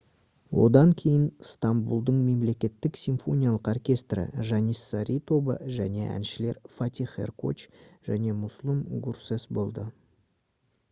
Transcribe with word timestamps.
одан 0.61 0.91
кейін 0.99 1.25
стамбұлдың 1.47 2.15
мемлекеттік 2.29 2.95
симфониялық 3.01 3.67
оркестрі 3.71 4.23
janissary 4.51 5.17
тобы 5.31 5.57
және 5.79 6.07
әншілер 6.13 6.59
фатих 6.77 7.13
эркоч 7.25 7.67
және 8.09 8.33
муслум 8.39 8.81
гурсес 9.09 9.45
болды 9.59 9.85